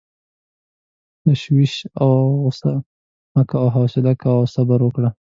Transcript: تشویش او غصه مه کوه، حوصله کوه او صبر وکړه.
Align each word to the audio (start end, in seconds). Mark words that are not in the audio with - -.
تشویش 1.23 1.73
او 2.01 2.11
غصه 2.43 2.73
مه 3.33 3.41
کوه، 3.49 3.69
حوصله 3.75 4.13
کوه 4.21 4.35
او 4.39 4.43
صبر 4.53 4.79
وکړه. 4.83 5.09